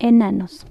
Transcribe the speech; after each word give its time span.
Enanos. 0.00 0.64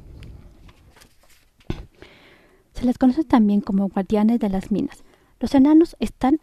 Se 2.73 2.83
les 2.83 2.97
conoce 2.97 3.23
también 3.23 3.61
como 3.61 3.87
guardianes 3.87 4.39
de 4.39 4.49
las 4.49 4.71
minas. 4.71 5.03
Los 5.39 5.53
enanos 5.53 5.95
están 5.99 6.41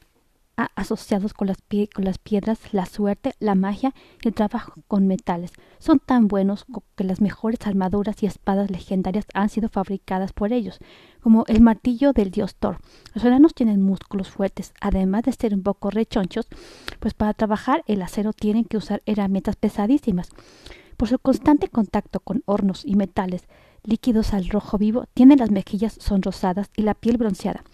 asociados 0.57 1.35
con 1.35 1.49
las, 1.49 1.59
con 1.93 2.05
las, 2.05 2.19
piedras, 2.19 2.61
la 2.73 2.87
suerte, 2.87 3.35
la 3.41 3.57
magia 3.57 3.93
y 4.23 4.29
el 4.29 4.35
trabajo 4.35 4.73
con 4.87 5.09
metales. 5.09 5.51
Son 5.81 5.99
tan 5.99 6.29
buenos 6.29 6.65
que 6.95 7.03
las 7.03 7.21
mejores 7.21 7.67
armaduras 7.67 8.23
y 8.23 8.27
espadas 8.27 8.71
legendarias 8.71 9.27
han 9.35 9.49
sido 9.49 9.69
fabricadas 9.69 10.33
por 10.33 10.53
ellos, 10.53 10.79
como 11.21 11.45
el 11.49 11.61
martillo 11.61 12.13
del 12.13 12.31
dios 12.31 12.55
Thor. 12.55 12.79
Los 13.15 13.25
enanos 13.25 13.53
tienen 13.53 13.83
músculos 13.83 14.31
fuertes, 14.31 14.73
además 14.81 15.25
de 15.25 15.33
ser 15.33 15.55
un 15.55 15.63
poco 15.63 15.91
rechonchos, 15.91 16.47
pues 17.01 17.15
para 17.15 17.35
trabajar 17.35 17.83
el 17.89 18.01
acero 18.01 18.33
tienen 18.33 18.65
que 18.65 18.77
usar 18.77 19.03
herramientas 19.07 19.57
pesadísimas. 19.57 20.31
Por 20.97 21.09
su 21.09 21.19
constante 21.19 21.69
contacto 21.69 22.21
con 22.21 22.43
hornos 22.47 22.83
y 22.85 22.95
metales 22.97 23.49
líquidos 23.83 24.33
al 24.35 24.49
rojo 24.49 24.79
vivo, 24.79 25.07
tienen 25.15 25.39
las 25.39 25.51
mejillas 25.51 25.97
sonrosadas 26.01 26.71
y 26.77 26.83
la 26.83 26.95
piel 26.95 27.17
bronceada. 27.19 27.65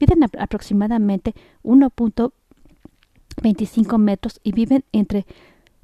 Miden 0.00 0.24
aproximadamente 0.38 1.34
1.25 1.62 3.98
metros 3.98 4.40
y 4.42 4.52
viven 4.52 4.84
entre 4.92 5.26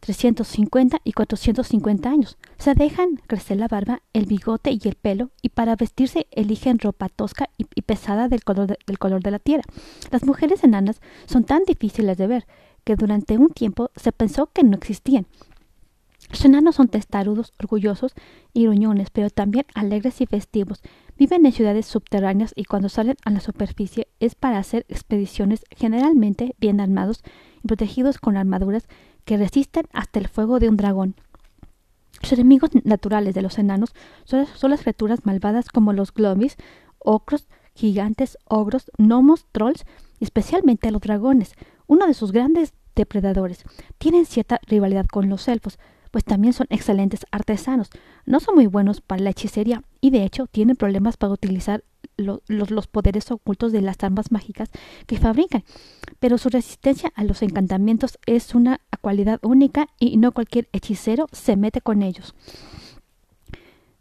350 0.05 0.99
y 1.03 1.13
450 1.13 2.11
años. 2.11 2.37
Se 2.59 2.75
dejan 2.75 3.17
crecer 3.27 3.57
la 3.57 3.69
barba, 3.69 4.03
el 4.13 4.27
bigote 4.27 4.71
y 4.71 4.81
el 4.85 4.97
pelo 4.97 5.31
y 5.41 5.49
para 5.49 5.77
vestirse 5.77 6.27
eligen 6.31 6.79
ropa 6.79 7.09
tosca 7.09 7.49
y, 7.57 7.65
pesada 7.83 8.29
del 8.29 8.45
color, 8.45 8.77
del 8.87 8.99
color 8.99 9.23
de 9.23 9.31
la 9.31 9.39
tierra. 9.39 9.65
Las 10.11 10.27
mujeres 10.27 10.63
enanas 10.63 11.01
son 11.27 11.45
tan 11.45 11.65
difíciles 11.65 12.19
de 12.19 12.27
ver 12.27 12.47
que 12.85 12.97
durante 12.97 13.39
un 13.39 13.49
tiempo 13.49 13.91
se 13.97 14.13
pensó 14.13 14.51
que 14.53 14.63
no 14.63 14.77
existían. 14.77 15.27
Los 16.31 16.45
enanos 16.45 16.77
son 16.77 16.89
testarudos, 16.89 17.53
orgullosos 17.61 18.15
y 18.53 18.65
gruñones, 18.65 19.11
pero 19.11 19.31
también 19.31 19.67
alegres 19.75 20.21
y 20.21 20.27
festivos. 20.27 20.83
Viven 21.17 21.47
en 21.47 21.53
ciudades 21.53 21.87
subterráneas 21.87 22.53
y 22.57 22.65
cuando 22.65 22.89
salen 22.89 23.17
a 23.25 23.31
la 23.31 23.41
superficie 23.41 24.09
es 24.21 24.35
para 24.35 24.59
hacer 24.59 24.85
expediciones 24.89 25.65
generalmente 25.71 26.57
bien 26.59 26.81
armados 26.81 27.23
y 27.63 27.69
protegidos 27.69 28.19
con 28.19 28.37
armaduras 28.37 28.89
que 29.25 29.37
resisten 29.37 29.87
hasta 29.93 30.19
el 30.19 30.29
fuego 30.29 30.59
de 30.59 30.69
un 30.69 30.77
dragón. 30.77 31.15
Los 32.23 32.33
enemigos 32.33 32.71
naturales 32.85 33.35
de 33.35 33.43
los 33.43 33.59
enanos 33.59 33.95
son, 34.25 34.47
las 34.71 34.81
criaturas 34.81 35.27
malvadas 35.27 35.69
como 35.69 35.93
los 35.93 36.13
globis, 36.13 36.57
ocros, 36.99 37.49
gigantes, 37.75 38.39
ogros, 38.47 38.91
gnomos, 38.99 39.47
trolls 39.53 39.85
y 40.19 40.25
especialmente 40.25 40.91
los 40.91 41.03
dragones, 41.03 41.53
uno 41.87 42.07
de 42.07 42.15
sus 42.15 42.33
grandes 42.33 42.73
depredadores. 42.95 43.65
Tienen 43.99 44.27
cierta 44.27 44.61
rivalidad 44.67 45.07
con 45.07 45.29
los 45.29 45.49
elfos, 45.49 45.79
pues 46.15 46.25
también 46.25 46.53
son 46.53 46.69
excelentes 46.71 47.27
artesanos. 47.33 47.91
No 48.25 48.39
son 48.39 48.55
muy 48.55 48.69
buenos 48.69 49.01
para 49.01 49.21
la 49.21 49.31
hechicería 49.31 49.83
y 50.01 50.11
de 50.11 50.23
hecho 50.23 50.47
tienen 50.47 50.77
problemas 50.77 51.17
para 51.17 51.33
utilizar 51.33 51.83
los, 52.17 52.87
poderes 52.87 53.33
ocultos 53.33 53.73
de 53.73 53.81
las 53.81 53.97
armas 54.05 54.31
mágicas 54.31 54.71
que 55.09 55.19
fabrican, 55.19 55.65
pero 56.21 56.39
su 56.39 56.51
resistencia 56.51 57.13
a 57.17 57.25
los 57.25 57.43
encantamientos 57.43 58.21
es 58.27 58.55
una 58.55 58.81
cualidad 59.01 59.41
única 59.43 59.89
y 59.99 60.17
no 60.17 60.31
cualquier 60.31 60.69
hechicero 60.73 61.27
se 61.33 61.57
mete 61.57 61.81
con 61.81 62.01
ellos. 62.01 62.37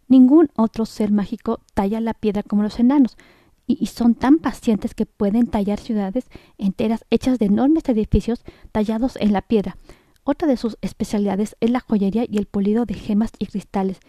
Ningún 0.07 0.51
otro 0.55 0.85
ser 0.85 1.11
mágico 1.11 1.61
talla 1.73 1.99
la 1.99 2.13
piedra 2.13 2.43
como 2.43 2.61
los 2.61 2.79
enanos, 2.79 3.17
y, 3.65 3.87
son 3.87 4.13
tan 4.13 4.37
pacientes 4.37 4.93
que 4.93 5.07
pueden 5.07 5.47
tallar 5.47 5.79
ciudades 5.79 6.25
enteras 6.59 7.05
hechas 7.09 7.39
de 7.39 7.47
enormes 7.47 7.89
edificios 7.89 8.43
tallados 8.71 9.15
en 9.15 9.33
la 9.33 9.41
piedra. 9.41 9.77
Otra 10.25 10.47
de 10.47 10.55
sus 10.55 10.77
especialidades 10.81 11.57
es 11.59 11.69
la 11.69 11.81
joyería 11.81 12.25
y 12.29 12.37
el 12.37 12.45
pulido 12.45 12.85
de 12.85 12.93
gemas 12.93 13.31
y 13.39 13.47
cristales. 13.47 13.99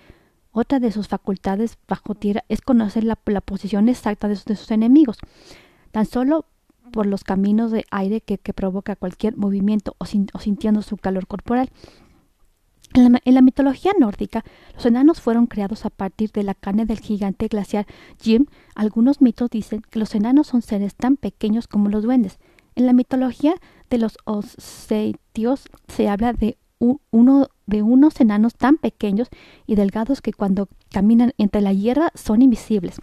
Otra 0.52 0.78
de 0.78 0.92
sus 0.92 1.08
facultades 1.08 1.78
bajo 1.88 2.14
tierra 2.14 2.44
es 2.48 2.60
conocer 2.60 3.02
la, 3.02 3.16
posición 3.16 3.88
exacta 3.88 4.28
de, 4.28 4.36
sus 4.36 4.70
enemigos. 4.70 5.18
Tan 5.90 6.06
solo 6.06 6.46
por 6.92 7.06
los 7.06 7.24
caminos 7.24 7.72
de 7.72 7.84
aire 7.90 8.20
que, 8.20 8.38
provoca 8.38 8.94
cualquier 8.94 9.36
movimiento 9.36 9.96
o, 9.98 10.06
sintiendo 10.06 10.82
su 10.82 10.96
calor 10.96 11.26
corporal. 11.26 11.70
En 12.92 13.12
la, 13.12 13.20
en 13.24 13.34
la, 13.34 13.42
mitología 13.42 13.90
nórdica, 13.98 14.44
los 14.74 14.86
enanos 14.86 15.20
fueron 15.20 15.48
creados 15.48 15.84
a 15.84 15.90
partir 15.90 16.30
de 16.30 16.44
la 16.44 16.54
carne 16.54 16.86
del 16.86 17.00
gigante 17.00 17.48
glaciar 17.48 17.86
Jim. 18.22 18.46
Algunos 18.76 19.20
mitos 19.20 19.50
dicen 19.50 19.82
que 19.90 19.98
los 19.98 20.14
enanos 20.14 20.46
son 20.46 20.62
seres 20.62 20.94
tan 20.94 21.16
pequeños 21.16 21.66
como 21.66 21.88
los 21.88 22.04
duendes. 22.04 22.38
En 22.76 22.86
la 22.86 22.92
mitología 22.92 23.54
de 23.90 23.98
los 23.98 24.18
Osetios 24.24 25.64
se 25.88 26.08
habla 26.08 26.32
de, 26.32 26.56
uno, 26.78 27.48
de 27.66 27.82
unos 27.82 28.20
enanos 28.20 28.54
tan 28.54 28.76
pequeños 28.76 29.28
y 29.66 29.76
delgados 29.76 30.20
que 30.20 30.32
cuando 30.32 30.68
caminan 30.90 31.32
entre 31.38 31.60
la 31.60 31.72
hierba 31.72 32.10
son 32.14 32.42
invisibles. 32.42 32.96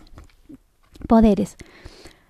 Poderes. 1.08 1.56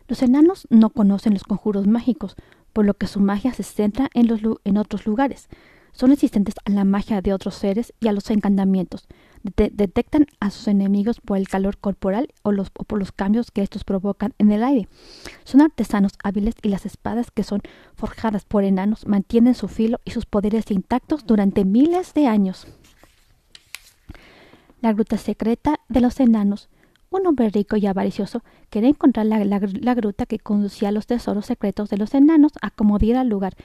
Los 0.08 0.22
enanos 0.22 0.68
no 0.70 0.90
conocen 0.90 1.34
los 1.34 1.44
conjuros 1.44 1.88
mágicos, 1.88 2.36
por 2.74 2.86
lo 2.86 2.94
que 2.94 3.08
su 3.08 3.20
magia 3.20 3.54
se 3.54 3.64
centra 3.64 4.10
en, 4.14 4.30
en 4.64 4.78
otros 4.78 5.06
lugares. 5.06 5.50
Son 5.94 6.10
resistentes 6.10 6.56
a 6.66 6.70
la 6.70 6.86
magia 6.86 7.22
de 7.22 7.34
otros 7.34 7.56
seres 7.56 7.94
y 8.00 8.08
a 8.08 8.14
los 8.14 8.30
encantamientos 8.30 9.08
detectan 9.44 10.28
a 10.40 10.52
sus 10.52 10.68
enemigos 10.68 11.20
por 11.20 11.38
el 11.38 11.48
calor 11.48 11.78
corporal 11.78 12.34
o, 12.44 12.52
los, 12.52 12.70
por 12.70 13.00
los 13.00 13.12
cambios 13.12 13.52
que 13.52 13.62
estos 13.62 13.84
provocan 13.84 14.34
en 14.38 14.52
el 14.52 14.64
aire. 14.64 14.88
Son 15.44 15.62
artesanos 15.62 16.14
hábiles 16.24 16.56
y 16.62 16.70
las 16.70 16.86
espadas 16.86 17.32
que 17.32 17.44
son 17.44 17.62
forjadas 17.96 18.46
por 18.46 18.64
enanos 18.64 19.08
mantienen 19.08 19.56
su 19.56 19.68
filo 19.68 20.00
y 20.06 20.12
sus 20.12 20.26
poderes 20.26 20.70
intactos 20.72 21.26
durante 21.26 21.66
miles 21.66 22.14
de 22.14 22.28
años. 22.28 22.68
La 24.82 24.94
gruta 24.94 25.18
secreta 25.18 25.80
de 25.90 26.02
los 26.02 26.20
enanos. 26.20 26.70
Un 27.12 27.28
hombre 27.28 27.50
rico 27.50 27.76
y 27.76 27.86
avaricioso 27.88 28.42
quería 28.70 28.90
encontrar 28.90 29.26
la, 29.26 29.94
gruta 29.96 30.26
que 30.26 30.40
conducía 30.40 30.90
a 30.90 30.92
los 30.94 31.08
tesoros 31.08 31.46
secretos 31.46 31.90
de 31.90 31.98
los 31.98 32.14
enanos 32.14 32.54
a 32.62 32.72
como 32.72 32.98
diera 33.00 33.26
lugar 33.26 33.56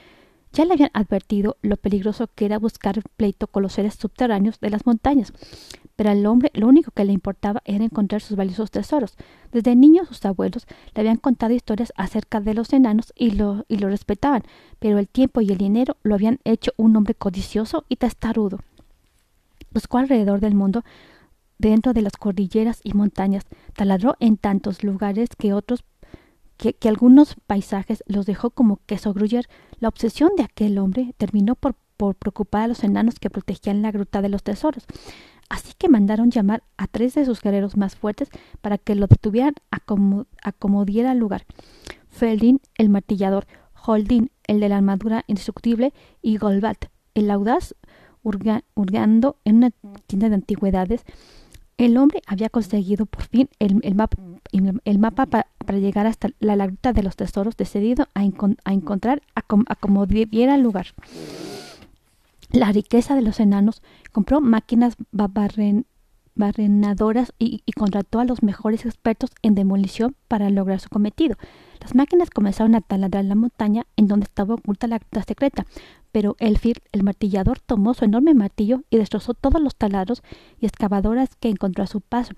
ya 0.57 0.65
le 0.65 0.73
habían 0.73 0.91
advertido 0.95 1.59
lo 1.61 1.77
peligroso 1.77 2.31
que 2.35 2.47
era 2.47 2.59
buscar 2.59 3.03
pleito 3.19 3.47
con 3.47 3.63
los 3.63 3.75
seres 3.75 3.95
subterráneos 3.95 4.59
de 4.59 4.71
las 4.71 4.87
montañas. 4.87 5.35
Pero 5.97 6.11
al 6.11 6.25
hombre 6.25 6.51
lo 6.55 6.67
único 6.67 6.93
que 6.93 7.05
le 7.05 7.13
importaba 7.13 7.63
era 7.67 7.85
encontrar 7.85 8.23
sus 8.23 8.39
valiosos 8.39 8.71
tesoros. 8.71 9.17
Desde 9.53 9.77
niño 9.77 10.07
sus 10.07 10.25
abuelos 10.25 10.67
le 10.95 11.01
habían 11.01 11.19
contado 11.19 11.53
historias 11.53 11.93
acerca 11.95 12.41
de 12.41 12.55
los 12.55 12.73
enanos 12.73 13.13
y 13.15 13.33
lo, 13.33 13.67
y 13.69 13.77
lo 13.77 13.91
respetaban, 13.91 14.45
pero 14.79 14.99
el 14.99 15.09
tiempo 15.09 15.43
y 15.43 15.53
el 15.53 15.59
dinero 15.59 15.99
lo 16.03 16.15
habían 16.15 16.41
hecho 16.45 16.73
un 16.79 16.97
hombre 16.97 17.15
codicioso 17.15 17.85
y 17.91 17.97
testarudo. 17.97 18.61
Buscó 19.73 19.99
alrededor 19.99 20.41
del 20.41 20.55
mundo, 20.55 20.85
dentro 21.59 21.93
de 21.93 22.01
las 22.01 22.17
cordilleras 22.17 22.81
y 22.83 22.95
montañas, 22.95 23.45
taladró 23.75 24.17
en 24.21 24.39
tantos 24.39 24.83
lugares 24.83 25.29
que 25.37 25.53
otros 25.53 25.85
que, 26.57 26.77
algunos 26.89 27.37
paisajes 27.47 28.03
los 28.07 28.27
dejó 28.27 28.51
como 28.51 28.81
queso 28.87 29.13
gruyer. 29.13 29.49
La 29.79 29.89
obsesión 29.89 30.31
de 30.37 30.45
aquel 30.45 30.79
hombre 30.79 31.15
terminó 31.17 31.55
por, 31.55 31.75
por 31.97 32.15
preocupar 32.15 32.63
a 32.63 32.69
los 32.69 32.85
enanos 32.85 33.19
que 33.19 33.31
protegían 33.31 33.83
la 33.83 33.93
gruta 33.93 34.23
de 34.23 34.29
los 34.29 34.43
tesoros. 34.43 34.87
Así 35.49 35.73
que 35.79 35.89
mandaron 35.89 36.31
llamar 36.31 36.65
a 36.77 36.87
tres 36.87 37.15
de 37.15 37.25
sus 37.25 37.41
guerreros 37.41 37.77
más 37.77 37.95
fuertes 37.95 38.31
para 38.61 38.79
que 38.79 38.95
lo 38.95 39.07
detuvieran 39.07 39.55
a 39.71 39.81
como, 39.81 40.85
diera 40.85 41.15
lugar. 41.15 41.47
Feldin, 42.09 42.61
el 42.77 42.89
martillador, 42.89 43.47
Holdin, 43.87 44.31
el 44.47 44.59
de 44.59 44.69
la 44.69 44.79
armadura 44.79 45.25
indestructible, 45.29 45.93
y 46.23 46.39
Golbat, 46.39 46.87
el 47.15 47.31
audaz, 47.31 47.75
hurgando 48.23 49.37
en 49.45 49.57
una 49.57 49.71
tienda 50.07 50.29
de 50.29 50.35
antigüedades, 50.35 51.05
el 51.79 51.97
hombre 51.99 52.23
había 52.27 52.49
conseguido 52.49 53.07
por 53.07 53.25
fin 53.25 53.49
el, 53.59 53.95
mapa, 53.95 54.17
el 54.85 54.99
mapa 54.99 55.27
para 55.27 55.79
llegar 55.79 56.07
hasta 56.07 56.31
la 56.41 56.57
laguna 56.57 56.93
de 56.95 57.03
los 57.03 57.17
tesoros, 57.17 57.57
decidido 57.57 58.09
a, 58.15 58.25
encontrar 58.25 59.23
a, 59.35 59.43
como 59.43 60.07
diera 60.07 60.57
lugar. 60.57 60.87
La 62.51 62.73
riqueza 62.73 63.15
de 63.15 63.23
los 63.23 63.41
enanos 63.41 63.83
compró 64.13 64.41
máquinas 64.41 64.97
barrenadoras 66.35 67.33
y, 67.39 67.63
contrató 67.73 68.21
a 68.21 68.25
los 68.25 68.43
mejores 68.43 68.87
expertos 68.87 69.31
en 69.43 69.55
demolición 69.55 70.17
para 70.29 70.49
lograr 70.51 70.81
su 70.81 70.89
cometido. 70.89 71.37
Las 71.81 71.95
máquinas 71.95 72.31
comenzaron 72.31 72.75
a 72.75 72.81
taladrar 72.81 73.25
la 73.25 73.35
montaña 73.35 73.87
en 73.97 74.07
donde 74.07 74.25
estaba 74.25 74.55
oculta 74.55 74.87
la 74.87 74.99
gruta 74.99 75.23
secreta, 75.23 75.67
pero 76.17 76.35
Elfir, 76.39 76.83
el 76.93 77.03
martillador, 77.03 77.61
tomó 77.61 77.93
su 77.93 78.07
enorme 78.07 78.33
martillo 78.33 78.83
y 78.89 78.97
destrozó 78.97 79.35
todos 79.35 79.61
los 79.61 79.77
taladros 79.77 80.23
y 80.59 80.65
excavadoras 80.65 81.37
que 81.37 81.51
encontró 81.51 81.85
a 81.85 81.87
su 81.87 82.01
paso. 82.01 82.33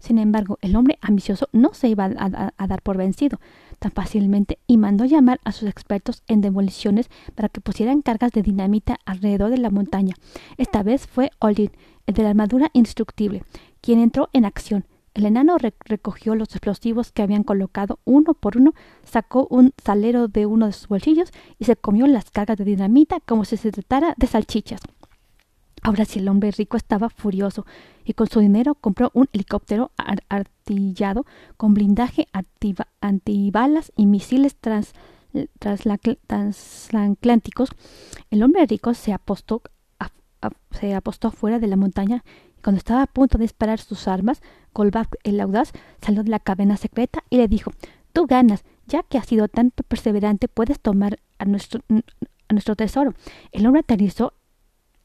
Sin 0.00 0.18
embargo, 0.18 0.58
el 0.62 0.74
hombre 0.74 0.98
ambicioso 1.00 1.48
no 1.52 1.72
se 1.72 1.88
iba 1.88 2.06
a, 2.06 2.66
dar 2.66 2.82
por 2.82 2.96
vencido 2.96 3.38
tan 3.78 3.92
fácilmente 3.92 4.58
y 4.66 4.78
mandó 4.78 5.04
llamar 5.04 5.38
a 5.44 5.52
sus 5.52 5.68
expertos 5.68 6.24
en 6.26 6.40
demoliciones 6.40 7.08
para 7.36 7.48
que 7.48 7.60
pusieran 7.60 8.02
cargas 8.02 8.32
de 8.32 8.42
dinamita 8.42 8.98
alrededor 9.04 9.50
de 9.50 9.58
la 9.58 9.70
montaña. 9.70 10.14
Esta 10.56 10.82
vez 10.82 11.06
fue 11.06 11.30
Olin, 11.38 11.70
el 12.06 12.14
de 12.14 12.24
la 12.24 12.30
armadura 12.30 12.70
indestructible, 12.72 13.44
quien 13.80 14.00
entró 14.00 14.28
en 14.32 14.44
acción. 14.44 14.84
El 15.14 15.26
enano 15.26 15.56
recogió 15.58 16.36
los 16.36 16.50
explosivos 16.50 17.10
que 17.10 17.22
habían 17.22 17.42
colocado 17.42 17.98
uno 18.04 18.34
por 18.34 18.56
uno, 18.56 18.74
sacó 19.02 19.48
un 19.50 19.72
salero 19.82 20.28
de 20.28 20.46
uno 20.46 20.66
de 20.66 20.72
sus 20.72 20.86
bolsillos 20.88 21.32
y 21.58 21.64
se 21.64 21.74
comió 21.76 22.06
las 22.06 22.30
cargas 22.30 22.58
de 22.58 22.64
dinamita 22.64 23.18
como 23.20 23.44
si 23.44 23.56
se 23.56 23.72
tratara 23.72 24.14
de 24.16 24.28
salchichas. 24.28 24.80
Ahora 25.82 26.04
sí, 26.04 26.18
el 26.18 26.28
hombre 26.28 26.50
rico 26.50 26.76
estaba 26.76 27.08
furioso 27.08 27.64
y 28.04 28.12
con 28.12 28.28
su 28.28 28.40
dinero 28.40 28.74
compró 28.74 29.10
un 29.14 29.28
helicóptero 29.32 29.92
artillado 30.28 31.24
con 31.56 31.72
blindaje 31.74 32.28
antibalas 33.00 33.90
y 33.96 34.04
misiles 34.06 34.56
trans, 34.56 34.92
transatlánticos. 35.58 37.70
El 38.30 38.42
hombre 38.42 38.66
rico 38.66 38.92
se 38.92 39.14
apostó, 39.14 39.62
se 40.70 40.94
apostó 40.94 41.30
fuera 41.30 41.58
de 41.58 41.66
la 41.66 41.76
montaña 41.76 42.22
cuando 42.62 42.78
estaba 42.78 43.02
a 43.02 43.06
punto 43.06 43.38
de 43.38 43.44
disparar 43.44 43.78
sus 43.78 44.08
armas, 44.08 44.42
Goldbach 44.74 45.08
el 45.24 45.40
audaz 45.40 45.72
salió 46.00 46.22
de 46.22 46.30
la 46.30 46.40
cadena 46.40 46.76
secreta 46.76 47.24
y 47.30 47.36
le 47.36 47.48
dijo 47.48 47.72
Tú 48.12 48.26
ganas, 48.26 48.64
ya 48.86 49.02
que 49.02 49.18
has 49.18 49.26
sido 49.26 49.48
tan 49.48 49.70
perseverante, 49.70 50.48
puedes 50.48 50.80
tomar 50.80 51.20
a 51.38 51.44
nuestro, 51.44 51.82
a 52.48 52.52
nuestro 52.52 52.76
tesoro. 52.76 53.14
El 53.52 53.66
hombre 53.66 53.80
aterrizó 53.80 54.34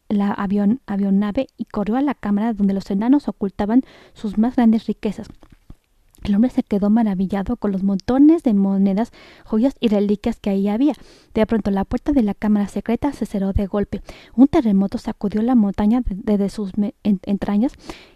la 0.09 0.31
avión, 0.31 0.81
avionave 0.85 1.47
y 1.57 1.65
corrió 1.65 1.95
a 1.95 2.01
la 2.01 2.15
cámara 2.15 2.53
donde 2.53 2.73
los 2.73 2.89
enanos 2.91 3.27
ocultaban 3.27 3.83
sus 4.13 4.37
más 4.37 4.55
grandes 4.55 4.87
riquezas. 4.87 5.27
El 6.25 6.33
hombre 6.33 6.49
se 6.49 6.63
quedó 6.63 6.89
maravillado 6.89 7.55
con 7.55 7.71
los 7.71 7.83
montones 7.83 8.41
de 8.41 8.55
monedas, 8.55 9.11
joyas 9.43 9.75
y 9.79 9.89
reliquias 9.89 10.39
que 10.39 10.49
ahí 10.49 10.67
había. 10.67 10.93
De 11.35 11.45
pronto 11.45 11.69
la 11.69 11.85
puerta 11.85 12.13
de 12.13 12.23
la 12.23 12.33
cámara 12.33 12.67
secreta 12.67 13.13
se 13.13 13.27
cerró 13.27 13.53
de 13.53 13.67
golpe. 13.67 14.01
Un 14.35 14.47
terremoto 14.47 14.97
sacudió 14.97 15.43
la 15.43 15.53
montaña 15.53 16.01
desde 16.07 16.49
sus 16.49 16.71
entrañas 17.03 17.73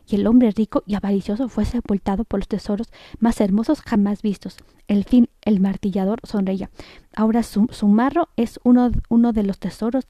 y 0.07 0.15
el 0.15 0.25
hombre 0.25 0.50
rico 0.50 0.81
y 0.88 0.95
avaricioso 0.95 1.50
fue 1.50 1.65
sepultado 1.65 2.23
por 2.23 2.39
los 2.39 2.47
tesoros 2.47 2.88
más 3.19 3.39
hermosos 3.41 3.81
jamás 3.81 4.23
vistos. 4.23 4.57
El 4.88 5.03
fin, 5.03 5.29
el 5.41 5.59
martillador 5.59 6.19
sonreía. 6.23 6.71
Ahora 7.15 7.44
su, 7.44 7.67
marro 7.88 8.29
es 8.38 8.59
uno, 8.63 8.89
uno 9.09 9.33
de 9.33 9.44
los 9.44 9.59
tesoros 9.59 10.07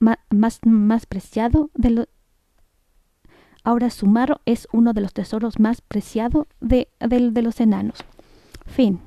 más, 0.00 0.58
más 0.64 1.06
preciado 1.06 1.70
de 1.74 1.90
los 1.90 2.08
Ahora 3.68 3.90
su 3.90 4.06
marro 4.06 4.40
es 4.46 4.66
uno 4.72 4.94
de 4.94 5.02
los 5.02 5.12
tesoros 5.12 5.60
más 5.60 5.82
preciados 5.82 6.46
de, 6.58 6.88
de, 7.00 7.30
de 7.30 7.42
los 7.42 7.60
enanos. 7.60 7.98
Fin. 8.64 8.98